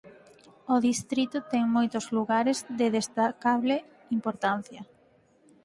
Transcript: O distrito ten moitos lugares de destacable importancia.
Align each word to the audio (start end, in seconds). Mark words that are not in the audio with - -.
O 0.73 0.75
distrito 0.89 1.37
ten 1.51 1.63
moitos 1.75 2.05
lugares 2.17 2.57
de 2.79 2.87
destacable 2.97 3.75
importancia. 4.17 4.81